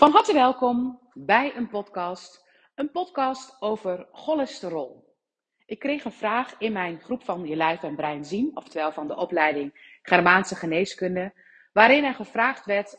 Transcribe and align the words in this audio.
Van 0.00 0.12
harte 0.12 0.32
welkom 0.32 1.00
bij 1.14 1.56
een 1.56 1.68
podcast. 1.68 2.44
Een 2.74 2.90
podcast 2.90 3.56
over 3.62 4.08
cholesterol. 4.12 5.14
Ik 5.66 5.78
kreeg 5.78 6.04
een 6.04 6.12
vraag 6.12 6.54
in 6.58 6.72
mijn 6.72 7.00
groep 7.00 7.24
van 7.24 7.46
Je 7.46 7.56
Lijf 7.56 7.82
en 7.82 7.96
Brein 7.96 8.24
Zien, 8.24 8.56
oftewel 8.56 8.92
van 8.92 9.06
de 9.06 9.16
opleiding 9.16 9.98
Germaanse 10.02 10.54
Geneeskunde, 10.54 11.32
waarin 11.72 12.04
er 12.04 12.14
gevraagd 12.14 12.64
werd: 12.64 12.98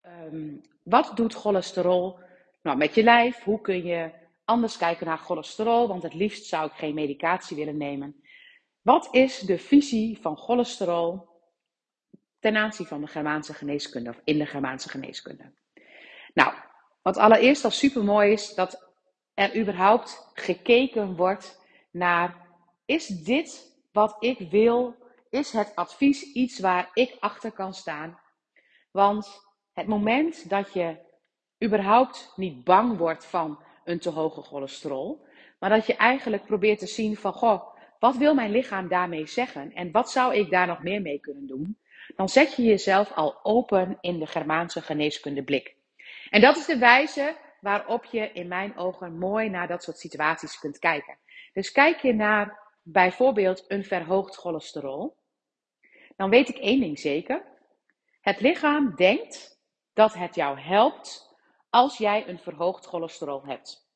ehm, 0.00 0.56
wat 0.82 1.12
doet 1.14 1.34
cholesterol 1.34 2.18
nou, 2.62 2.76
met 2.76 2.94
je 2.94 3.02
lijf? 3.02 3.42
Hoe 3.42 3.60
kun 3.60 3.84
je 3.84 4.10
anders 4.44 4.76
kijken 4.76 5.06
naar 5.06 5.18
cholesterol? 5.18 5.88
Want 5.88 6.02
het 6.02 6.14
liefst 6.14 6.44
zou 6.44 6.66
ik 6.66 6.72
geen 6.72 6.94
medicatie 6.94 7.56
willen 7.56 7.76
nemen. 7.76 8.22
Wat 8.82 9.08
is 9.10 9.38
de 9.38 9.58
visie 9.58 10.18
van 10.20 10.36
cholesterol 10.36 11.28
ten 12.38 12.56
aanzien 12.56 12.86
van 12.86 13.00
de 13.00 13.06
Germaanse 13.06 13.54
geneeskunde 13.54 14.10
of 14.10 14.20
in 14.24 14.38
de 14.38 14.46
Germaanse 14.46 14.88
geneeskunde? 14.88 15.52
Nou, 16.34 16.54
wat 17.02 17.16
allereerst 17.16 17.64
al 17.64 17.70
super 17.70 18.04
mooi 18.04 18.32
is, 18.32 18.54
dat 18.54 18.92
er 19.34 19.56
überhaupt 19.56 20.30
gekeken 20.34 21.16
wordt 21.16 21.60
naar: 21.90 22.48
is 22.84 23.06
dit 23.06 23.78
wat 23.92 24.16
ik 24.18 24.50
wil? 24.50 24.94
Is 25.30 25.52
het 25.52 25.72
advies 25.74 26.22
iets 26.22 26.58
waar 26.58 26.90
ik 26.94 27.16
achter 27.20 27.52
kan 27.52 27.74
staan? 27.74 28.18
Want 28.90 29.42
het 29.72 29.86
moment 29.86 30.48
dat 30.48 30.72
je 30.72 30.96
überhaupt 31.64 32.32
niet 32.36 32.64
bang 32.64 32.98
wordt 32.98 33.26
van 33.26 33.62
een 33.84 33.98
te 33.98 34.10
hoge 34.10 34.42
cholesterol, 34.42 35.26
maar 35.58 35.70
dat 35.70 35.86
je 35.86 35.96
eigenlijk 35.96 36.46
probeert 36.46 36.78
te 36.78 36.86
zien 36.86 37.16
van, 37.16 37.32
goh, 37.32 37.62
wat 37.98 38.16
wil 38.16 38.34
mijn 38.34 38.50
lichaam 38.50 38.88
daarmee 38.88 39.26
zeggen 39.26 39.72
en 39.72 39.90
wat 39.90 40.10
zou 40.10 40.34
ik 40.34 40.50
daar 40.50 40.66
nog 40.66 40.82
meer 40.82 41.00
mee 41.00 41.20
kunnen 41.20 41.46
doen? 41.46 41.78
Dan 42.16 42.28
zet 42.28 42.54
je 42.54 42.62
jezelf 42.62 43.12
al 43.12 43.38
open 43.42 43.98
in 44.00 44.18
de 44.18 44.26
Germaanse 44.26 44.82
geneeskunde 44.82 45.42
blik. 45.42 45.76
En 46.30 46.40
dat 46.40 46.56
is 46.56 46.66
de 46.66 46.78
wijze 46.78 47.36
waarop 47.60 48.04
je 48.04 48.32
in 48.32 48.48
mijn 48.48 48.76
ogen 48.76 49.18
mooi 49.18 49.48
naar 49.48 49.68
dat 49.68 49.82
soort 49.82 49.98
situaties 49.98 50.58
kunt 50.58 50.78
kijken. 50.78 51.18
Dus 51.52 51.72
kijk 51.72 51.98
je 51.98 52.14
naar 52.14 52.58
bijvoorbeeld 52.82 53.64
een 53.68 53.84
verhoogd 53.84 54.36
cholesterol, 54.36 55.16
dan 56.16 56.30
weet 56.30 56.48
ik 56.48 56.56
één 56.56 56.80
ding 56.80 56.98
zeker. 56.98 57.42
Het 58.20 58.40
lichaam 58.40 58.94
denkt 58.96 59.58
dat 59.92 60.14
het 60.14 60.34
jou 60.34 60.60
helpt 60.60 61.36
als 61.70 61.98
jij 61.98 62.28
een 62.28 62.38
verhoogd 62.38 62.86
cholesterol 62.86 63.46
hebt. 63.46 63.88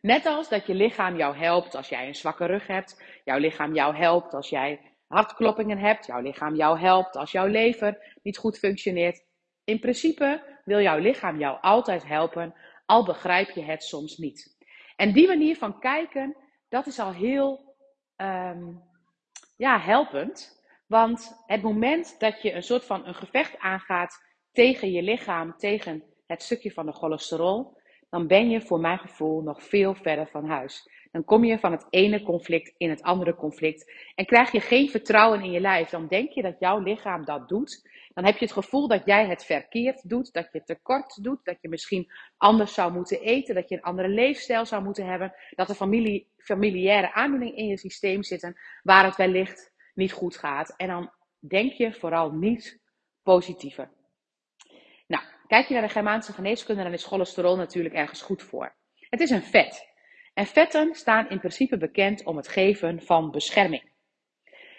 Net 0.00 0.26
als 0.26 0.48
dat 0.48 0.66
je 0.66 0.74
lichaam 0.74 1.16
jou 1.16 1.36
helpt 1.36 1.74
als 1.74 1.88
jij 1.88 2.06
een 2.06 2.14
zwakke 2.14 2.46
rug 2.46 2.66
hebt, 2.66 3.02
jouw 3.24 3.38
lichaam 3.38 3.74
jou 3.74 3.96
helpt 3.96 4.34
als 4.34 4.48
jij 4.48 4.80
hartkloppingen 5.06 5.78
hebt, 5.78 6.06
jouw 6.06 6.20
lichaam 6.20 6.54
jou 6.54 6.78
helpt 6.78 7.16
als 7.16 7.32
jouw 7.32 7.46
lever 7.46 8.18
niet 8.22 8.38
goed 8.38 8.58
functioneert. 8.58 9.24
In 9.64 9.80
principe 9.80 10.53
wil 10.64 10.80
jouw 10.80 10.98
lichaam 10.98 11.38
jou 11.38 11.58
altijd 11.60 12.06
helpen, 12.06 12.54
al 12.86 13.04
begrijp 13.04 13.50
je 13.50 13.62
het 13.62 13.82
soms 13.82 14.16
niet. 14.16 14.56
En 14.96 15.12
die 15.12 15.26
manier 15.26 15.56
van 15.56 15.78
kijken, 15.78 16.36
dat 16.68 16.86
is 16.86 16.98
al 16.98 17.12
heel 17.12 17.74
um, 18.16 18.82
ja, 19.56 19.78
helpend. 19.80 20.62
Want 20.86 21.42
het 21.46 21.62
moment 21.62 22.20
dat 22.20 22.42
je 22.42 22.52
een 22.52 22.62
soort 22.62 22.84
van 22.84 23.06
een 23.06 23.14
gevecht 23.14 23.58
aangaat 23.58 24.22
tegen 24.52 24.90
je 24.90 25.02
lichaam, 25.02 25.56
tegen 25.56 26.02
het 26.26 26.42
stukje 26.42 26.72
van 26.72 26.86
de 26.86 26.92
cholesterol, 26.92 27.78
dan 28.10 28.26
ben 28.26 28.50
je 28.50 28.60
voor 28.60 28.80
mijn 28.80 28.98
gevoel 28.98 29.42
nog 29.42 29.62
veel 29.62 29.94
verder 29.94 30.26
van 30.26 30.48
huis. 30.48 30.88
Dan 31.14 31.24
kom 31.24 31.44
je 31.44 31.58
van 31.58 31.72
het 31.72 31.86
ene 31.90 32.22
conflict 32.22 32.74
in 32.76 32.90
het 32.90 33.02
andere 33.02 33.34
conflict 33.34 33.92
en 34.14 34.26
krijg 34.26 34.52
je 34.52 34.60
geen 34.60 34.90
vertrouwen 34.90 35.42
in 35.42 35.50
je 35.50 35.60
lijf. 35.60 35.88
Dan 35.88 36.06
denk 36.06 36.30
je 36.30 36.42
dat 36.42 36.58
jouw 36.58 36.78
lichaam 36.78 37.24
dat 37.24 37.48
doet. 37.48 37.88
Dan 38.14 38.24
heb 38.24 38.36
je 38.36 38.44
het 38.44 38.54
gevoel 38.54 38.88
dat 38.88 39.04
jij 39.04 39.26
het 39.26 39.44
verkeerd 39.44 40.08
doet, 40.08 40.32
dat 40.32 40.48
je 40.52 40.64
tekort 40.64 41.22
doet, 41.22 41.44
dat 41.44 41.56
je 41.60 41.68
misschien 41.68 42.12
anders 42.36 42.74
zou 42.74 42.92
moeten 42.92 43.20
eten, 43.20 43.54
dat 43.54 43.68
je 43.68 43.74
een 43.74 43.82
andere 43.82 44.08
leefstijl 44.08 44.66
zou 44.66 44.82
moeten 44.82 45.06
hebben, 45.06 45.34
dat 45.50 45.68
er 45.68 45.74
familie, 45.74 46.28
familiaire 46.36 47.12
aandoeningen 47.12 47.56
in 47.56 47.66
je 47.66 47.78
systeem 47.78 48.22
zitten 48.22 48.56
waar 48.82 49.04
het 49.04 49.16
wellicht 49.16 49.72
niet 49.94 50.12
goed 50.12 50.36
gaat. 50.36 50.74
En 50.76 50.88
dan 50.88 51.10
denk 51.38 51.72
je 51.72 51.92
vooral 51.92 52.30
niet 52.30 52.80
positiever. 53.22 53.90
Nou, 55.06 55.22
kijk 55.46 55.66
je 55.66 55.74
naar 55.74 55.82
de 55.82 55.88
Germaanse 55.88 56.32
geneeskunde, 56.32 56.82
dan 56.82 56.92
is 56.92 57.04
cholesterol 57.04 57.56
natuurlijk 57.56 57.94
ergens 57.94 58.22
goed 58.22 58.42
voor. 58.42 58.74
Het 58.94 59.20
is 59.20 59.30
een 59.30 59.42
vet. 59.42 59.93
En 60.34 60.46
vetten 60.46 60.94
staan 60.94 61.28
in 61.28 61.38
principe 61.38 61.76
bekend 61.76 62.24
om 62.24 62.36
het 62.36 62.48
geven 62.48 63.02
van 63.02 63.30
bescherming. 63.30 63.92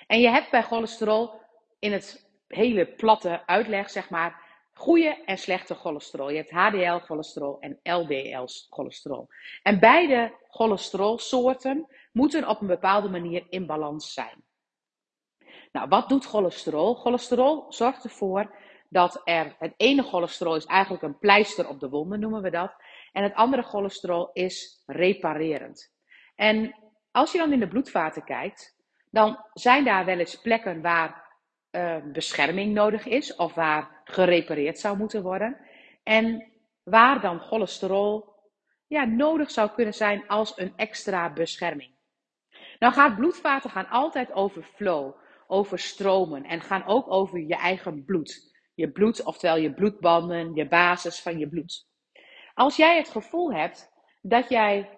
En 0.08 0.20
je 0.20 0.30
hebt 0.30 0.52
bij 0.52 0.64
cholesterol 0.64 1.42
in 1.80 1.92
het 1.92 2.30
hele 2.48 2.86
platte 2.86 3.46
uitleg, 3.46 3.90
zeg 3.90 4.10
maar, 4.10 4.44
goede 4.74 5.24
en 5.26 5.38
slechte 5.38 5.76
cholesterol. 5.76 6.30
Je 6.30 6.38
hebt 6.38 6.52
HDL-cholesterol 6.52 7.60
en 7.60 7.80
LDL-cholesterol. 7.84 9.28
En 9.64 9.80
beide 9.80 10.34
cholesterolsoorten 10.50 11.88
moeten 12.12 12.48
op 12.48 12.62
een 12.62 12.68
bepaalde 12.68 13.10
manier 13.10 13.46
in 13.50 13.66
balans 13.66 14.14
zijn. 14.14 14.44
Nou, 15.72 15.88
wat 15.88 16.10
doet 16.10 16.26
cholesterol? 16.26 16.96
Cholesterol 16.96 17.66
zorgt 17.70 18.04
ervoor 18.04 18.56
dat 18.90 19.22
er 19.24 19.56
het 19.60 19.74
ene 19.78 20.04
cholesterol 20.04 20.56
is 20.56 20.66
eigenlijk 20.66 21.04
een 21.04 21.20
pleister 21.20 21.68
op 21.68 21.80
de 21.80 21.90
wonden, 21.90 22.20
noemen 22.20 22.42
we 22.42 22.50
dat. 22.50 22.76
En 23.16 23.24
het 23.24 23.34
andere 23.34 23.64
cholesterol 23.64 24.30
is 24.34 24.84
reparerend. 24.86 25.94
En 26.36 26.76
als 27.12 27.31
je 27.31 27.38
dan 27.38 27.53
in 27.53 27.59
de 27.59 27.68
bloedvaten 27.68 28.24
kijkt, 28.24 28.76
dan 29.09 29.46
zijn 29.53 29.84
daar 29.84 30.06
wel 30.06 30.20
eens 30.20 30.42
plekken 30.42 30.81
waar 30.81 31.38
uh, 31.72 31.98
bescherming 32.12 32.74
nodig 32.74 33.06
is 33.06 33.36
of 33.36 33.54
waar 33.54 34.02
gerepareerd 34.04 34.80
zou 34.80 34.98
moeten 34.98 35.24
worden. 35.24 35.58
En 36.04 36.52
waar 36.84 37.22
dan 37.22 37.40
cholesterol 37.40 38.34
ja, 38.88 39.06
nodig 39.06 39.52
zou 39.52 39.70
kunnen 39.70 39.94
zijn 39.94 40.28
als 40.28 40.58
een 40.58 40.74
extra 40.75 41.34
bescherming. 41.34 41.96
Nou 42.80 42.94
gaat 42.94 43.16
bloedvaten 43.16 43.70
gaan 43.70 43.90
altijd 43.90 44.31
over 44.31 44.64
flow, 44.64 45.16
over 45.48 45.80
stromen 45.80 46.44
en 46.44 46.62
gaan 46.62 46.86
ook 46.86 47.12
over 47.12 47.40
je 47.40 47.56
eigen 47.56 48.06
bloed. 48.06 48.54
Je 48.74 48.92
bloed, 48.92 49.24
oftewel 49.24 49.58
je 49.58 49.74
bloedbanden, 49.74 50.54
je 50.54 50.68
basis 50.68 51.22
van 51.22 51.40
je 51.40 51.50
bloed. 51.50 51.94
Als 52.56 52.76
jij 52.76 52.98
het 52.98 53.10
gevoel 53.10 53.54
hebt 53.54 53.92
dat 54.22 54.50
jij 54.50 54.90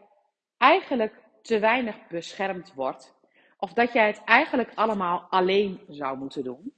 eigenlijk 0.57 1.13
te 1.41 1.59
weinig 1.59 2.07
beschermd 2.07 2.73
wordt, 2.73 3.15
of 3.57 3.73
dat 3.73 3.93
jij 3.93 4.07
het 4.07 4.21
eigenlijk 4.23 4.71
allemaal 4.75 5.27
alleen 5.29 5.81
zou 5.87 6.17
moeten 6.17 6.43
doen, 6.43 6.73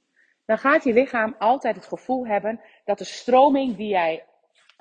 dan 0.46 0.58
gaat 0.58 0.84
je 0.84 0.94
lichaam 0.94 1.36
altijd 1.40 1.76
het 1.76 1.86
gevoel 1.86 2.28
hebben 2.28 2.62
dat 2.86 2.98
de 2.98 3.04
stroming 3.04 3.76
die 3.76 3.88
jij 3.88 4.26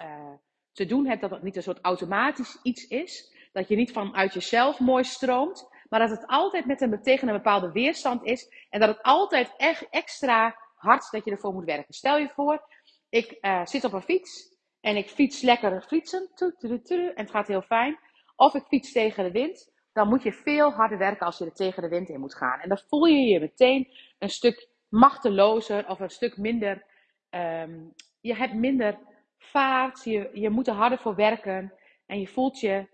uh, 0.01 0.33
te 0.73 0.87
doen 0.87 1.07
hebt, 1.07 1.21
dat 1.21 1.31
het 1.31 1.43
niet 1.43 1.57
een 1.57 1.63
soort 1.63 1.83
automatisch 1.83 2.59
iets 2.63 2.87
is. 2.87 3.37
Dat 3.53 3.69
je 3.69 3.77
niet 3.77 3.93
vanuit 3.93 4.35
jezelf 4.35 4.81
mooi 4.81 5.05
stroomt, 5.05 5.69
maar 5.89 6.01
dat 6.01 6.11
het 6.11 6.27
altijd 6.27 6.67
met 6.67 6.81
een, 6.81 7.03
tegen 7.03 7.29
een 7.29 7.35
bepaalde 7.35 7.73
weerstand 7.73 8.25
is. 8.25 8.67
En 8.71 8.81
dat 8.81 8.89
het 8.89 9.03
altijd 9.03 9.55
echt 9.57 9.89
extra 9.91 10.57
hard 10.75 11.11
dat 11.11 11.25
je 11.25 11.31
ervoor 11.31 11.53
moet 11.53 11.65
werken. 11.65 11.95
Stel 11.95 12.19
je 12.19 12.29
voor, 12.29 12.63
ik 13.09 13.39
uh, 13.41 13.67
zit 13.67 13.85
op 13.85 13.93
een 13.93 14.03
fiets 14.03 14.57
en 14.81 14.97
ik 14.97 15.09
fiets 15.09 15.43
lekker 15.43 15.83
fietsen. 15.83 16.28
En 16.34 17.12
het 17.15 17.31
gaat 17.31 17.49
heel 17.49 17.62
fijn. 17.62 17.99
Of 18.37 18.55
ik 18.55 18.65
fiets 18.66 18.93
tegen 18.93 19.25
de 19.25 19.31
wind 19.31 19.77
dan 19.99 20.09
moet 20.09 20.22
je 20.22 20.33
veel 20.33 20.72
harder 20.72 20.99
werken 20.99 21.27
als 21.27 21.39
je 21.39 21.44
er 21.44 21.53
tegen 21.53 21.83
de 21.83 21.89
wind 21.89 22.09
in 22.09 22.21
moet 22.21 22.34
gaan. 22.34 22.61
En 22.61 22.69
dan 22.69 22.78
voel 22.88 23.05
je 23.05 23.21
je 23.21 23.41
meteen 23.41 23.88
een 24.19 24.28
stuk 24.28 24.69
machtelozer 24.88 25.88
of 25.88 26.00
een 26.00 26.11
stuk 26.11 26.37
minder. 26.37 26.84
Um, 27.31 27.94
je 28.21 28.34
hebt 28.34 28.55
minder 28.55 28.99
vaart, 29.38 30.05
je, 30.05 30.31
je 30.33 30.50
moet 30.50 30.67
er 30.67 30.75
harder 30.75 30.99
voor 30.99 31.15
werken 31.15 31.72
en 32.06 32.21
je 32.21 32.27
voelt 32.27 32.61
je 32.61 32.87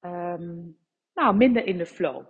um, 0.00 0.76
nou, 1.14 1.36
minder 1.36 1.66
in 1.66 1.78
de 1.78 1.86
flow. 1.86 2.26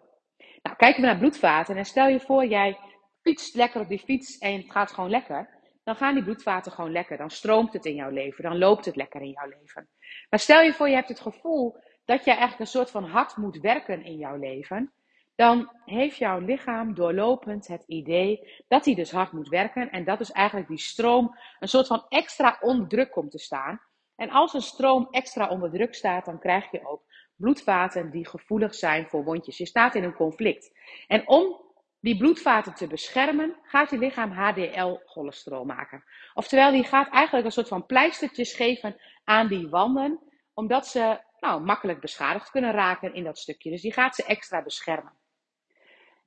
Nou, 0.63 0.77
kijken 0.77 1.01
we 1.01 1.07
naar 1.07 1.19
bloedvaten 1.19 1.77
en 1.77 1.85
stel 1.85 2.09
je 2.09 2.21
voor, 2.21 2.47
jij 2.47 2.79
fietst 3.21 3.55
lekker 3.55 3.81
op 3.81 3.89
die 3.89 3.99
fiets 3.99 4.39
en 4.39 4.57
het 4.57 4.71
gaat 4.71 4.93
gewoon 4.93 5.11
lekker. 5.11 5.56
Dan 5.87 5.97
gaan 5.97 6.15
die 6.15 6.25
bloedvaten 6.25 6.73
gewoon 6.73 6.93
lekker. 6.93 7.17
Dan 7.17 7.31
stroomt 7.31 7.73
het 7.73 7.85
in 7.85 7.95
jouw 7.95 8.11
leven. 8.11 8.45
Dan 8.45 8.59
loopt 8.59 8.85
het 8.85 8.97
lekker 8.97 9.21
in 9.21 9.31
jouw 9.31 9.49
leven. 9.49 9.89
Maar 10.31 10.39
stel 10.39 10.63
je 10.63 10.73
voor, 10.73 10.89
je 10.89 10.95
hebt 10.95 11.09
het 11.09 11.21
gevoel 11.21 11.77
dat 12.05 12.25
je 12.25 12.31
eigenlijk 12.31 12.61
een 12.61 12.67
soort 12.67 12.91
van 12.91 13.05
hard 13.05 13.37
moet 13.37 13.61
werken 13.61 14.05
in 14.05 14.17
jouw 14.17 14.37
leven, 14.37 14.93
dan 15.35 15.71
heeft 15.85 16.17
jouw 16.17 16.39
lichaam 16.39 16.95
doorlopend 16.95 17.67
het 17.67 17.85
idee 17.87 18.63
dat 18.69 18.85
hij 18.85 18.95
dus 18.95 19.11
hard 19.11 19.33
moet 19.33 19.49
werken 19.49 19.91
en 19.91 20.05
dat 20.05 20.19
dus 20.19 20.33
eigenlijk 20.33 20.69
die 20.69 20.79
stroom 20.79 21.37
een 21.59 21.69
soort 21.69 21.87
van 21.87 22.05
extra 22.09 22.59
onder 22.61 22.89
druk 22.89 23.11
komt 23.11 23.31
te 23.31 23.39
staan. 23.39 23.81
En 24.17 24.31
als 24.31 24.55
een 24.55 24.63
stroom 24.63 25.09
extra 25.11 25.49
onder 25.49 25.71
druk 25.71 25.95
staat, 25.95 26.25
dan 26.25 26.39
krijg 26.39 26.71
je 26.71 26.87
ook 26.89 27.03
bloedvaten 27.37 28.11
die 28.11 28.29
gevoelig 28.29 28.75
zijn 28.75 29.07
voor 29.09 29.25
wondjes. 29.25 29.59
Je 29.59 29.67
staat 29.67 29.95
in 29.95 30.05
een 30.05 30.15
conflict. 30.15 30.79
En 31.07 31.29
om 31.29 31.66
die 32.01 32.17
bloedvaten 32.17 32.75
te 32.75 32.87
beschermen, 32.87 33.57
gaat 33.63 33.91
je 33.91 33.99
lichaam 33.99 34.31
HDL-cholesterol 34.31 35.65
maken. 35.65 36.05
Oftewel, 36.35 36.71
die 36.71 36.85
gaat 36.85 37.13
eigenlijk 37.13 37.47
een 37.47 37.53
soort 37.53 37.69
van 37.69 37.87
pleistertjes 37.87 38.55
geven 38.55 38.97
aan 39.25 39.49
die 39.49 39.69
wanden, 39.69 40.21
omdat 40.55 40.87
ze 40.87 41.21
nou, 41.41 41.63
makkelijk 41.63 42.01
beschadigd 42.01 42.51
kunnen 42.51 42.73
raken 42.73 43.15
in 43.15 43.25
dat 43.25 43.39
stukje. 43.39 43.71
Dus 43.71 43.83
die 43.83 43.93
gaat 43.93 44.15
ze 44.15 44.25
extra 44.25 44.63
beschermen. 44.63 45.13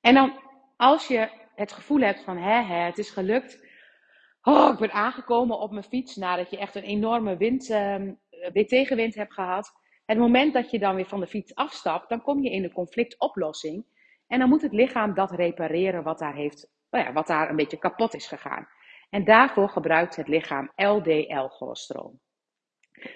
En 0.02 0.14
dan 0.14 0.40
als 0.78 1.08
je 1.08 1.30
het 1.56 1.72
gevoel 1.72 2.00
hebt 2.00 2.24
van 2.24 2.38
hè, 2.38 2.62
hè, 2.62 2.86
het 2.86 2.98
is 2.98 3.10
gelukt. 3.10 3.68
Oh, 4.42 4.74
ik 4.74 4.80
ben 4.80 4.92
aangekomen 4.92 5.60
op 5.60 5.72
mijn 5.72 5.84
fiets 5.84 6.16
nadat 6.16 6.50
je 6.50 6.58
echt 6.58 6.76
een 6.76 6.84
enorme 6.84 7.38
wind, 7.38 7.70
uh, 7.70 7.96
weer 8.54 8.68
tegenwind 8.68 9.16
hebt 9.16 9.34
gehad. 9.34 9.72
Het 10.06 10.18
moment 10.18 10.54
dat 10.54 10.72
je 10.72 10.80
dan 10.80 10.96
weer 10.96 11.06
van 11.06 11.20
de 11.20 11.28
fiets 11.28 11.56
afstapt, 11.56 12.10
dan 12.10 12.22
kom 12.22 12.44
je 12.44 12.50
in 12.50 12.62
de 12.62 12.72
conflictoplossing. 12.72 13.86
En 14.30 14.40
dan 14.40 14.50
moet 14.50 14.62
het 14.62 14.74
lichaam 14.74 15.14
dat 15.14 15.32
repareren 15.32 16.04
wat 16.04 16.20
daar, 16.20 16.36
heeft, 16.36 16.70
nou 16.90 17.06
ja, 17.06 17.14
wat 17.14 17.28
daar 17.28 17.50
een 17.50 17.56
beetje 17.56 17.78
kapot 17.78 18.14
is 18.14 18.28
gegaan. 18.28 18.68
En 19.10 19.24
daarvoor 19.24 19.70
gebruikt 19.70 20.16
het 20.16 20.28
lichaam 20.28 20.72
LDL-cholesterol. 20.76 22.20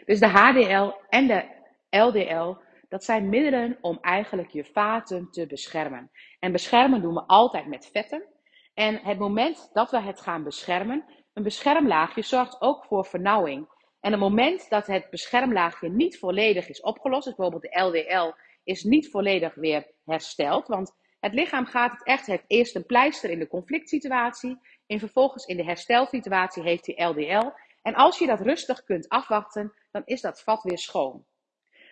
Dus 0.06 0.20
de 0.20 0.28
HDL 0.28 0.92
en 1.10 1.28
de 1.28 1.46
LDL, 1.90 2.56
dat 2.90 3.04
zijn 3.04 3.30
middelen 3.30 3.78
om 3.82 3.98
eigenlijk 4.02 4.50
je 4.50 4.66
vaten 4.66 5.30
te 5.32 5.48
beschermen. 5.48 6.12
En 6.40 6.52
beschermen 6.52 7.02
doen 7.02 7.14
we 7.14 7.24
altijd 7.26 7.68
met 7.68 7.90
vetten. 7.92 8.28
En 8.74 9.00
het 9.04 9.20
moment 9.20 9.70
dat 9.74 9.92
we 9.92 10.00
het 10.02 10.22
gaan 10.22 10.44
beschermen, 10.44 11.06
een 11.34 11.44
beschermlaagje 11.44 12.22
zorgt 12.22 12.62
ook 12.62 12.86
voor 12.86 13.06
vernauwing. 13.06 13.68
En 14.00 14.12
het 14.12 14.20
moment 14.20 14.70
dat 14.70 14.88
het 14.88 15.10
beschermlaagje 15.10 15.90
niet 15.90 16.20
volledig 16.20 16.70
is 16.70 16.82
opgelost, 16.82 17.26
dus 17.26 17.36
bijvoorbeeld 17.36 17.74
de 17.74 17.80
LDL 17.82 18.34
is 18.64 18.84
niet 18.84 19.10
volledig 19.10 19.56
weer 19.56 19.92
hersteld, 20.06 20.68
want 20.68 21.02
het 21.24 21.34
lichaam 21.34 21.66
gaat 21.66 21.92
het 21.92 22.04
echt, 22.04 22.26
heeft 22.26 22.44
eerst 22.48 22.76
een 22.76 22.86
pleister 22.86 23.30
in 23.30 23.40
de 23.40 23.48
conflict 23.48 23.90
situatie, 23.90 24.60
en 24.88 25.00
vervolgens 25.00 25.46
in 25.46 25.58
de 25.58 25.64
herstelsituatie 25.64 26.64
heeft 26.64 26.86
hij 26.86 27.06
LDL. 27.06 27.50
En 27.82 27.94
als 27.96 28.20
je 28.20 28.26
dat 28.26 28.42
rustig 28.42 28.84
kunt 28.84 29.10
afwachten, 29.10 29.74
dan 29.92 30.02
is 30.06 30.22
dat 30.22 30.42
vat 30.42 30.64
weer 30.64 30.78
schoon. 30.78 31.26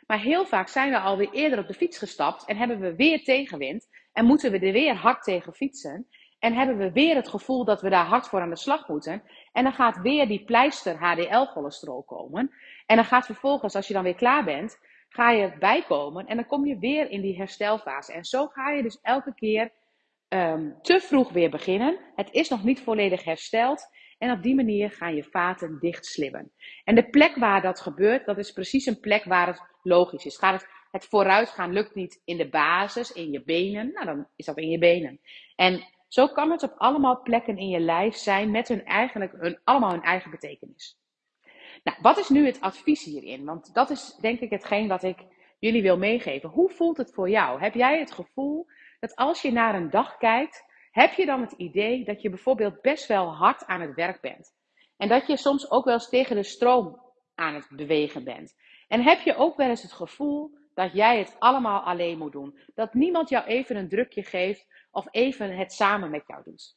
Maar 0.08 0.20
heel 0.20 0.46
vaak 0.46 0.68
zijn 0.68 0.92
we 0.92 1.00
alweer 1.00 1.32
eerder 1.32 1.60
op 1.60 1.68
de 1.68 1.74
fiets 1.74 1.98
gestapt 1.98 2.46
en 2.46 2.58
hebben 2.58 2.80
we 2.80 2.96
weer 2.96 3.24
tegenwind 3.24 3.88
en 4.14 4.26
moeten 4.26 4.52
we 4.52 4.60
er 4.60 4.72
weer 4.72 4.96
hard 4.96 5.24
tegen 5.24 5.54
fietsen. 5.54 6.08
En 6.40 6.54
hebben 6.54 6.78
we 6.78 6.92
weer 6.92 7.16
het 7.16 7.28
gevoel 7.28 7.66
dat 7.66 7.82
we 7.82 7.90
daar 7.90 8.06
hard 8.06 8.28
voor 8.28 8.42
aan 8.42 8.50
de 8.50 8.56
slag 8.56 8.88
moeten. 8.88 9.24
En 9.52 9.64
dan 9.64 9.74
gaat 9.74 10.02
weer 10.02 10.28
die 10.28 10.44
pleister 10.44 10.96
HDL-cholesterol 10.96 12.04
komen. 12.04 12.52
En 12.86 12.96
dan 12.96 13.06
gaat 13.06 13.26
vervolgens, 13.26 13.76
als 13.76 13.88
je 13.88 13.94
dan 13.94 14.04
weer 14.04 14.16
klaar 14.16 14.44
bent, 14.44 14.80
ga 15.14 15.32
je 15.32 15.58
bijkomen. 15.60 16.26
En 16.26 16.36
dan 16.36 16.46
kom 16.46 16.66
je 16.66 16.80
weer 16.80 17.10
in 17.10 17.22
die 17.22 17.38
herstelfase. 17.38 18.14
En 18.14 18.24
zo 18.24 18.48
ga 18.48 18.70
je 18.70 18.84
dus 18.84 19.00
elke 19.02 19.34
keer 19.34 19.72
um, 20.28 20.78
te 20.82 21.00
vroeg 21.00 21.32
weer 21.32 21.50
beginnen. 21.50 22.00
Het 22.16 22.32
is 22.32 22.50
nog 22.50 22.64
niet 22.64 22.82
volledig 22.82 23.24
hersteld. 23.24 23.88
En 24.18 24.32
op 24.32 24.44
die 24.44 24.56
manier 24.56 24.92
gaan 24.92 25.16
je 25.16 25.24
vaten 25.24 25.78
dichtslimmen. 25.80 26.52
En 26.84 26.96
de 26.96 27.10
plek 27.10 27.36
waar 27.36 27.62
dat 27.62 27.80
gebeurt, 27.80 28.26
dat 28.26 28.38
is 28.38 28.52
precies 28.52 28.86
een 28.86 29.00
plek 29.00 29.24
waar 29.24 29.48
het 29.48 29.62
logisch 29.84 30.26
is. 30.26 30.38
Gaat 30.38 30.62
het, 30.62 30.70
het 30.92 31.06
vooruitgaan 31.06 31.74
lukt 31.74 31.96
niet 31.96 32.22
in 32.26 32.38
de 32.38 32.50
basis, 32.50 33.12
in 33.12 33.32
je 33.32 33.44
benen, 33.44 33.92
nou 33.94 34.06
dan 34.06 34.28
is 34.36 34.46
dat 34.46 34.58
in 34.58 34.70
je 34.70 34.78
benen. 34.78 35.20
En 35.56 35.84
zo 36.08 36.28
kan 36.28 36.52
het 36.52 36.64
op 36.64 36.74
allemaal 36.78 37.22
plekken 37.22 37.58
in 37.58 37.68
je 37.68 37.80
lijf 37.80 38.16
zijn 38.16 38.52
met 38.52 38.68
hun 38.68 38.86
eigenlijk 38.86 39.32
hun, 39.38 39.60
allemaal 39.64 39.92
hun 39.92 40.04
eigen 40.04 40.32
betekenis. 40.32 41.01
Nou, 41.84 41.98
wat 42.02 42.18
is 42.18 42.30
nu 42.30 42.46
het 42.46 42.62
advies 42.62 43.04
hierin? 43.04 43.46
Want 43.46 43.74
dat 43.74 43.90
is 43.90 44.16
denk 44.16 44.40
ik 44.40 44.50
hetgeen 44.50 44.88
wat 44.88 45.04
ik 45.04 45.18
jullie 45.60 45.82
wil 45.82 45.98
meegeven. 45.98 46.50
Hoe 46.50 46.70
voelt 46.70 46.98
het 46.98 47.14
voor 47.14 47.30
jou? 47.30 47.62
Heb 47.62 47.74
jij 47.74 48.00
het 48.00 48.12
gevoel 48.12 48.68
dat 49.00 49.16
als 49.16 49.42
je 49.42 49.52
naar 49.52 49.76
een 49.76 49.90
dag 49.90 50.18
kijkt, 50.18 50.66
heb 50.92 51.14
je 51.14 51.26
dan 51.26 51.42
het 51.42 51.52
idee 51.52 52.06
dat 52.06 52.22
je 52.22 52.30
bijvoorbeeld 52.30 52.82
best 52.82 53.08
wel 53.08 53.34
hard 53.34 53.66
aan 53.66 53.82
het 53.82 53.96
werk 53.96 54.22
bent? 54.22 54.54
En 54.98 55.08
dat 55.08 55.28
je 55.28 55.38
soms 55.38 55.72
ook 55.72 55.86
wel 55.86 55.94
eens 55.94 56.10
tegen 56.10 56.36
de 56.36 56.44
stroom 56.44 57.02
aan 57.36 57.54
het 57.54 57.68
bewegen 57.70 58.24
bent. 58.24 58.56
En 58.88 59.02
heb 59.02 59.22
je 59.22 59.36
ook 59.36 59.58
wel 59.58 59.70
eens 59.70 59.82
het 59.82 59.92
gevoel 59.92 60.58
dat 60.74 60.94
jij 60.94 61.18
het 61.18 61.36
allemaal 61.40 61.82
alleen 61.82 62.18
moet 62.18 62.32
doen? 62.32 62.60
Dat 62.76 62.94
niemand 62.94 63.30
jou 63.30 63.46
even 63.46 63.76
een 63.76 63.90
drukje 63.90 64.24
geeft 64.24 64.68
of 64.92 65.08
even 65.12 65.58
het 65.58 65.74
samen 65.74 66.10
met 66.10 66.28
jou 66.28 66.44
doet. 66.44 66.76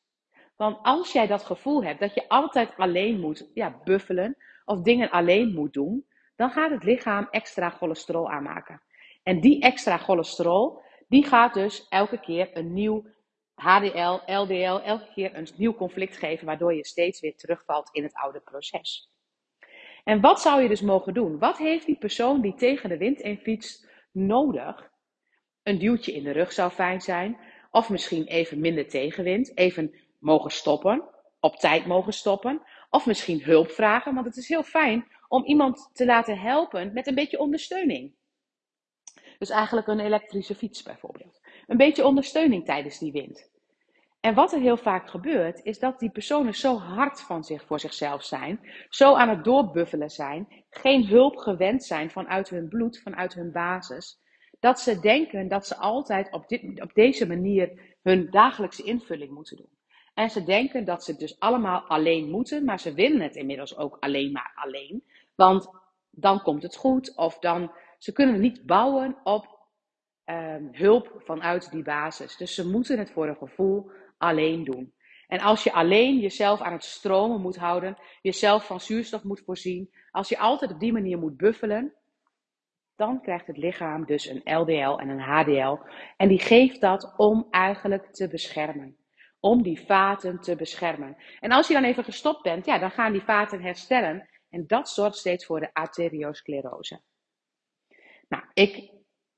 Want 0.56 0.78
als 0.82 1.12
jij 1.12 1.26
dat 1.26 1.44
gevoel 1.44 1.84
hebt 1.84 2.00
dat 2.00 2.14
je 2.14 2.28
altijd 2.28 2.76
alleen 2.76 3.20
moet 3.20 3.50
ja, 3.54 3.80
buffelen 3.84 4.36
of 4.64 4.80
dingen 4.80 5.10
alleen 5.10 5.54
moet 5.54 5.72
doen, 5.72 6.06
dan 6.36 6.50
gaat 6.50 6.70
het 6.70 6.84
lichaam 6.84 7.28
extra 7.30 7.70
cholesterol 7.70 8.30
aanmaken. 8.30 8.82
En 9.22 9.40
die 9.40 9.60
extra 9.60 9.98
cholesterol, 9.98 10.82
die 11.08 11.24
gaat 11.24 11.54
dus 11.54 11.86
elke 11.88 12.20
keer 12.20 12.50
een 12.52 12.72
nieuw 12.72 13.06
HDL, 13.54 14.32
LDL, 14.32 14.80
elke 14.84 15.08
keer 15.14 15.34
een 15.34 15.48
nieuw 15.56 15.74
conflict 15.74 16.16
geven, 16.16 16.46
waardoor 16.46 16.74
je 16.74 16.86
steeds 16.86 17.20
weer 17.20 17.36
terugvalt 17.36 17.88
in 17.92 18.02
het 18.02 18.14
oude 18.14 18.40
proces. 18.40 19.12
En 20.04 20.20
wat 20.20 20.40
zou 20.40 20.62
je 20.62 20.68
dus 20.68 20.80
mogen 20.80 21.14
doen? 21.14 21.38
Wat 21.38 21.58
heeft 21.58 21.86
die 21.86 21.98
persoon 21.98 22.40
die 22.40 22.54
tegen 22.54 22.88
de 22.88 22.96
wind 22.96 23.20
in 23.20 23.38
fietst 23.38 23.88
nodig? 24.12 24.90
Een 25.62 25.78
duwtje 25.78 26.12
in 26.12 26.22
de 26.22 26.30
rug 26.30 26.52
zou 26.52 26.70
fijn 26.70 27.00
zijn. 27.00 27.38
Of 27.70 27.90
misschien 27.90 28.24
even 28.24 28.60
minder 28.60 28.88
tegenwind. 28.88 29.56
Even 29.58 29.94
mogen 30.18 30.50
stoppen. 30.50 31.02
Op 31.40 31.56
tijd 31.56 31.86
mogen 31.86 32.12
stoppen. 32.12 32.62
Of 32.94 33.06
misschien 33.06 33.42
hulp 33.42 33.70
vragen. 33.70 34.14
Want 34.14 34.26
het 34.26 34.36
is 34.36 34.48
heel 34.48 34.62
fijn 34.62 35.06
om 35.28 35.44
iemand 35.44 35.90
te 35.92 36.04
laten 36.04 36.38
helpen 36.38 36.92
met 36.92 37.06
een 37.06 37.14
beetje 37.14 37.38
ondersteuning. 37.38 38.14
Dus 39.38 39.50
eigenlijk 39.50 39.86
een 39.86 40.00
elektrische 40.00 40.54
fiets 40.54 40.82
bijvoorbeeld. 40.82 41.40
Een 41.66 41.76
beetje 41.76 42.06
ondersteuning 42.06 42.64
tijdens 42.64 42.98
die 42.98 43.12
wind. 43.12 43.50
En 44.20 44.34
wat 44.34 44.52
er 44.52 44.60
heel 44.60 44.76
vaak 44.76 45.08
gebeurt, 45.10 45.60
is 45.62 45.78
dat 45.78 45.98
die 45.98 46.10
personen 46.10 46.54
zo 46.54 46.78
hard 46.78 47.20
van 47.20 47.44
zich 47.44 47.64
voor 47.64 47.80
zichzelf 47.80 48.24
zijn, 48.24 48.60
zo 48.88 49.14
aan 49.14 49.28
het 49.28 49.44
doorbuffelen 49.44 50.10
zijn, 50.10 50.64
geen 50.70 51.06
hulp 51.06 51.36
gewend 51.36 51.84
zijn 51.84 52.10
vanuit 52.10 52.48
hun 52.48 52.68
bloed, 52.68 53.00
vanuit 53.02 53.34
hun 53.34 53.52
basis, 53.52 54.20
dat 54.60 54.80
ze 54.80 55.00
denken 55.00 55.48
dat 55.48 55.66
ze 55.66 55.76
altijd 55.76 56.32
op, 56.32 56.48
dit, 56.48 56.80
op 56.80 56.94
deze 56.94 57.26
manier 57.26 57.96
hun 58.02 58.30
dagelijkse 58.30 58.82
invulling 58.82 59.30
moeten 59.30 59.56
doen. 59.56 59.73
En 60.14 60.30
ze 60.30 60.44
denken 60.44 60.84
dat 60.84 61.04
ze 61.04 61.16
dus 61.16 61.40
allemaal 61.40 61.80
alleen 61.80 62.30
moeten, 62.30 62.64
maar 62.64 62.80
ze 62.80 62.94
willen 62.94 63.20
het 63.20 63.36
inmiddels 63.36 63.76
ook 63.76 63.96
alleen 64.00 64.32
maar 64.32 64.52
alleen. 64.54 65.04
Want 65.34 65.68
dan 66.10 66.42
komt 66.42 66.62
het 66.62 66.76
goed, 66.76 67.16
of 67.16 67.38
dan, 67.38 67.72
ze 67.98 68.12
kunnen 68.12 68.40
niet 68.40 68.66
bouwen 68.66 69.16
op 69.24 69.54
um, 70.26 70.68
hulp 70.72 71.12
vanuit 71.18 71.70
die 71.70 71.82
basis. 71.82 72.36
Dus 72.36 72.54
ze 72.54 72.68
moeten 72.68 72.98
het 72.98 73.10
voor 73.10 73.28
een 73.28 73.36
gevoel 73.36 73.90
alleen 74.18 74.64
doen. 74.64 74.94
En 75.28 75.40
als 75.40 75.64
je 75.64 75.72
alleen 75.72 76.18
jezelf 76.18 76.60
aan 76.60 76.72
het 76.72 76.84
stromen 76.84 77.40
moet 77.40 77.56
houden, 77.56 77.98
jezelf 78.22 78.66
van 78.66 78.80
zuurstof 78.80 79.22
moet 79.22 79.42
voorzien, 79.44 79.90
als 80.10 80.28
je 80.28 80.38
altijd 80.38 80.72
op 80.72 80.80
die 80.80 80.92
manier 80.92 81.18
moet 81.18 81.36
buffelen, 81.36 81.94
dan 82.96 83.20
krijgt 83.20 83.46
het 83.46 83.56
lichaam 83.56 84.04
dus 84.04 84.26
een 84.26 84.58
LDL 84.58 84.98
en 84.98 85.08
een 85.08 85.20
HDL. 85.20 85.78
En 86.16 86.28
die 86.28 86.40
geeft 86.40 86.80
dat 86.80 87.14
om 87.16 87.46
eigenlijk 87.50 88.12
te 88.12 88.28
beschermen. 88.28 88.96
Om 89.44 89.62
die 89.62 89.80
vaten 89.80 90.40
te 90.40 90.56
beschermen. 90.56 91.16
En 91.40 91.52
als 91.52 91.68
je 91.68 91.74
dan 91.74 91.84
even 91.84 92.04
gestopt 92.04 92.42
bent, 92.42 92.66
ja, 92.66 92.78
dan 92.78 92.90
gaan 92.90 93.12
die 93.12 93.22
vaten 93.22 93.62
herstellen. 93.62 94.28
En 94.50 94.66
dat 94.66 94.88
zorgt 94.88 95.16
steeds 95.16 95.46
voor 95.46 95.60
de 95.60 95.70
arteriosclerose. 95.72 97.00
Nou, 98.28 98.42
ik 98.54 98.90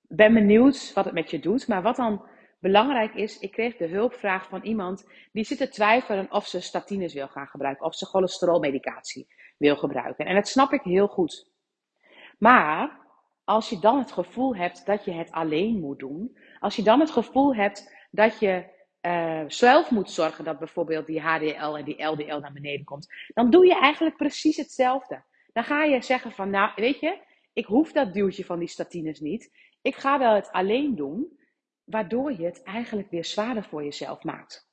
ben 0.09 0.35
benieuwd 0.35 0.93
wat 0.95 1.05
het 1.05 1.15
met 1.15 1.31
je 1.31 1.39
doet. 1.39 1.69
Maar 1.69 1.83
wat 1.83 1.97
dan 1.97 2.29
belangrijk 2.61 3.15
is, 3.15 3.39
ik 3.39 3.51
kreeg 3.51 3.77
de 3.77 3.87
hulpvraag 3.87 4.49
van 4.49 4.63
iemand 4.63 5.11
die 5.33 5.45
zit 5.45 5.59
te 5.59 5.69
twijfelen 5.69 6.33
of 6.33 6.47
ze 6.47 6.61
statines 6.61 7.15
wil 7.15 7.29
gaan 7.29 7.47
gebruiken. 7.47 7.87
Of 7.87 7.95
ze 7.95 8.07
cholesterolmedicatie 8.07 9.27
wil 9.59 9.77
gebruiken. 9.77 10.27
En 10.27 10.35
dat 10.35 10.49
snap 10.49 10.73
ik 10.73 10.83
heel 10.83 11.09
goed. 11.09 11.51
Maar 12.39 13.01
als 13.45 13.69
je 13.69 13.79
dan 13.79 13.99
het 13.99 14.13
gevoel 14.13 14.57
hebt 14.57 14.87
dat 14.87 15.05
je 15.05 15.13
het 15.13 15.31
alleen 15.31 15.81
moet 15.81 15.99
doen, 15.99 16.39
als 16.61 16.77
je 16.77 16.83
dan 16.83 17.01
het 17.01 17.11
gevoel 17.11 17.55
hebt 17.55 17.95
dat 18.11 18.39
je 18.39 18.75
uh, 19.07 19.45
zelf 19.47 19.91
moet 19.91 20.11
zorgen 20.11 20.45
dat 20.45 20.59
bijvoorbeeld 20.59 21.07
die 21.07 21.21
HDL 21.21 21.77
en 21.77 21.85
die 21.85 22.05
LDL 22.05 22.39
naar 22.39 22.53
beneden 22.53 22.85
komt, 22.85 23.15
dan 23.35 23.51
doe 23.51 23.67
je 23.67 23.79
eigenlijk 23.79 24.17
precies 24.17 24.57
hetzelfde. 24.57 25.25
Dan 25.53 25.65
ga 25.65 25.85
je 25.85 26.03
zeggen 26.03 26.33
van, 26.33 26.51
nou, 26.51 26.71
weet 26.77 27.01
je, 27.01 27.19
ik 27.53 27.67
hoef 27.67 27.93
dat 27.93 28.15
duwtje 28.15 28.45
van 28.45 28.59
die 28.59 28.69
statines 28.69 29.21
niet. 29.21 29.51
Ik 29.83 29.97
ga 29.97 30.19
wel 30.19 30.35
het 30.35 30.51
alleen 30.51 30.95
doen, 30.95 31.39
waardoor 31.85 32.33
je 32.33 32.45
het 32.45 32.63
eigenlijk 32.63 33.11
weer 33.11 33.25
zwaarder 33.25 33.65
voor 33.65 33.85
jezelf 33.85 34.23
maakt. 34.23 34.69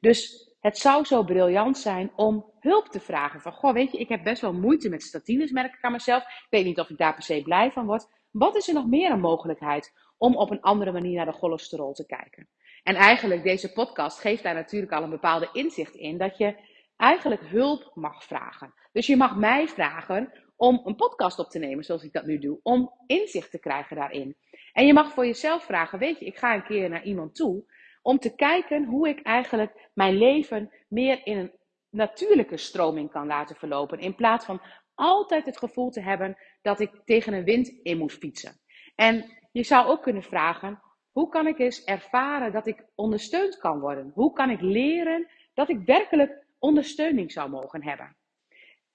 Dus 0.00 0.50
het 0.60 0.78
zou 0.78 1.04
zo 1.04 1.24
briljant 1.24 1.78
zijn 1.78 2.12
om 2.16 2.52
hulp 2.60 2.88
te 2.88 3.00
vragen. 3.00 3.40
Van, 3.40 3.52
goh, 3.52 3.72
weet 3.72 3.92
je, 3.92 3.98
ik 3.98 4.08
heb 4.08 4.24
best 4.24 4.40
wel 4.40 4.52
moeite 4.52 4.88
met 4.88 5.02
statines, 5.02 5.50
merk 5.50 5.74
ik 5.74 5.84
aan 5.84 5.92
mezelf. 5.92 6.22
Ik 6.22 6.46
weet 6.50 6.64
niet 6.64 6.80
of 6.80 6.90
ik 6.90 6.98
daar 6.98 7.14
per 7.14 7.22
se 7.22 7.42
blij 7.42 7.70
van 7.70 7.86
word. 7.86 8.06
Wat 8.30 8.56
is 8.56 8.68
er 8.68 8.74
nog 8.74 8.86
meer 8.86 9.10
een 9.10 9.20
mogelijkheid 9.20 9.92
om 10.16 10.36
op 10.36 10.50
een 10.50 10.60
andere 10.60 10.92
manier 10.92 11.16
naar 11.16 11.26
de 11.26 11.38
cholesterol 11.38 11.92
te 11.92 12.06
kijken? 12.06 12.48
En 12.86 12.94
eigenlijk, 12.94 13.42
deze 13.42 13.72
podcast 13.72 14.18
geeft 14.18 14.42
daar 14.42 14.54
natuurlijk 14.54 14.92
al 14.92 15.02
een 15.02 15.10
bepaalde 15.10 15.48
inzicht 15.52 15.94
in. 15.94 16.18
Dat 16.18 16.38
je 16.38 16.56
eigenlijk 16.96 17.40
hulp 17.40 17.90
mag 17.94 18.24
vragen. 18.24 18.74
Dus 18.92 19.06
je 19.06 19.16
mag 19.16 19.36
mij 19.36 19.68
vragen 19.68 20.32
om 20.56 20.80
een 20.84 20.96
podcast 20.96 21.38
op 21.38 21.50
te 21.50 21.58
nemen, 21.58 21.84
zoals 21.84 22.02
ik 22.02 22.12
dat 22.12 22.26
nu 22.26 22.38
doe. 22.38 22.60
Om 22.62 22.92
inzicht 23.06 23.50
te 23.50 23.58
krijgen 23.58 23.96
daarin. 23.96 24.36
En 24.72 24.86
je 24.86 24.92
mag 24.92 25.12
voor 25.12 25.26
jezelf 25.26 25.64
vragen, 25.64 25.98
weet 25.98 26.18
je, 26.18 26.24
ik 26.24 26.36
ga 26.36 26.54
een 26.54 26.64
keer 26.64 26.88
naar 26.88 27.04
iemand 27.04 27.34
toe 27.34 27.64
om 28.02 28.18
te 28.18 28.34
kijken 28.34 28.84
hoe 28.84 29.08
ik 29.08 29.22
eigenlijk 29.22 29.90
mijn 29.94 30.16
leven 30.16 30.72
meer 30.88 31.20
in 31.26 31.38
een 31.38 31.52
natuurlijke 31.90 32.56
stroming 32.56 33.10
kan 33.10 33.26
laten 33.26 33.56
verlopen. 33.56 33.98
In 33.98 34.14
plaats 34.14 34.44
van 34.44 34.62
altijd 34.94 35.44
het 35.44 35.58
gevoel 35.58 35.90
te 35.90 36.00
hebben 36.00 36.36
dat 36.62 36.80
ik 36.80 36.90
tegen 37.04 37.32
een 37.32 37.44
wind 37.44 37.68
in 37.68 37.98
moet 37.98 38.12
fietsen. 38.12 38.60
En 38.94 39.24
je 39.52 39.62
zou 39.62 39.86
ook 39.86 40.02
kunnen 40.02 40.22
vragen, 40.22 40.80
hoe 41.16 41.28
kan 41.28 41.46
ik 41.46 41.58
eens 41.58 41.84
ervaren 41.84 42.52
dat 42.52 42.66
ik 42.66 42.84
ondersteund 42.94 43.58
kan 43.58 43.80
worden? 43.80 44.10
Hoe 44.14 44.32
kan 44.32 44.50
ik 44.50 44.60
leren 44.60 45.28
dat 45.54 45.68
ik 45.68 45.80
werkelijk 45.84 46.44
ondersteuning 46.58 47.32
zou 47.32 47.50
mogen 47.50 47.82
hebben. 47.82 48.16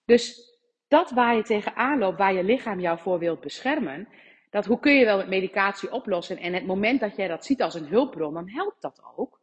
Dus 0.06 0.56
dat 0.88 1.12
waar 1.12 1.36
je 1.36 1.44
tegenaan 1.44 2.00
loopt, 2.00 2.18
waar 2.18 2.34
je 2.34 2.44
lichaam 2.44 2.80
jou 2.80 3.00
voor 3.00 3.20
wilt 3.20 3.42
beschermen, 3.42 4.08
dat 4.50 4.66
hoe 4.66 4.80
kun 4.80 4.94
je 4.94 5.06
wel 5.06 5.18
met 5.18 5.28
medicatie 5.28 5.92
oplossen? 5.92 6.38
En 6.38 6.54
het 6.54 6.66
moment 6.66 7.00
dat 7.00 7.16
jij 7.16 7.28
dat 7.28 7.46
ziet 7.46 7.62
als 7.62 7.74
een 7.74 7.88
hulpbron, 7.88 8.34
dan 8.34 8.50
helpt 8.50 8.82
dat 8.82 9.02
ook. 9.16 9.42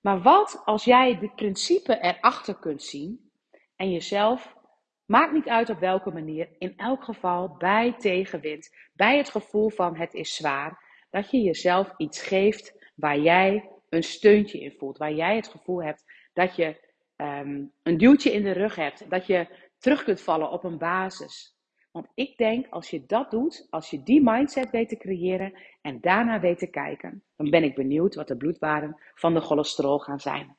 Maar 0.00 0.22
wat 0.22 0.62
als 0.64 0.84
jij 0.84 1.18
dit 1.18 1.34
principe 1.34 1.98
erachter 2.00 2.54
kunt 2.58 2.82
zien 2.82 3.30
en 3.76 3.90
jezelf, 3.90 4.56
maakt 5.04 5.32
niet 5.32 5.48
uit 5.48 5.70
op 5.70 5.78
welke 5.78 6.10
manier, 6.10 6.48
in 6.58 6.76
elk 6.76 7.04
geval 7.04 7.56
bij 7.56 7.94
tegenwind, 7.98 8.76
bij 8.92 9.16
het 9.16 9.30
gevoel 9.30 9.70
van 9.70 9.96
het 9.96 10.14
is 10.14 10.34
zwaar, 10.34 10.83
dat 11.14 11.30
je 11.30 11.42
jezelf 11.42 11.94
iets 11.96 12.22
geeft 12.22 12.92
waar 12.94 13.18
jij 13.18 13.70
een 13.88 14.02
steuntje 14.02 14.60
in 14.60 14.72
voelt, 14.72 14.98
waar 14.98 15.12
jij 15.12 15.36
het 15.36 15.48
gevoel 15.48 15.82
hebt 15.82 16.04
dat 16.32 16.56
je 16.56 16.92
um, 17.16 17.72
een 17.82 17.98
duwtje 17.98 18.32
in 18.32 18.42
de 18.42 18.52
rug 18.52 18.74
hebt, 18.74 19.10
dat 19.10 19.26
je 19.26 19.46
terug 19.78 20.04
kunt 20.04 20.20
vallen 20.20 20.50
op 20.50 20.64
een 20.64 20.78
basis. 20.78 21.56
Want 21.90 22.08
ik 22.14 22.36
denk, 22.36 22.66
als 22.70 22.90
je 22.90 23.06
dat 23.06 23.30
doet, 23.30 23.66
als 23.70 23.90
je 23.90 24.02
die 24.02 24.22
mindset 24.22 24.70
weet 24.70 24.88
te 24.88 24.96
creëren 24.96 25.52
en 25.82 26.00
daarna 26.00 26.40
weet 26.40 26.58
te 26.58 26.70
kijken, 26.70 27.22
dan 27.36 27.50
ben 27.50 27.64
ik 27.64 27.74
benieuwd 27.74 28.14
wat 28.14 28.28
de 28.28 28.36
bloedwaarden 28.36 29.00
van 29.14 29.34
de 29.34 29.40
cholesterol 29.40 29.98
gaan 29.98 30.20
zijn. 30.20 30.56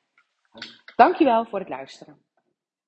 Dankjewel 0.96 1.44
voor 1.44 1.58
het 1.58 1.68
luisteren. 1.68 2.25